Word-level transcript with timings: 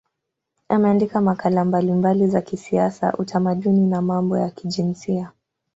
Ameandika 0.69 1.21
makala 1.21 1.65
mbalimbali 1.65 2.27
za 2.27 2.41
kisiasa, 2.41 3.13
utamaduni 3.17 3.87
na 3.87 4.01
mambo 4.01 4.37
ya 4.37 4.49
kijinsia. 4.49 5.31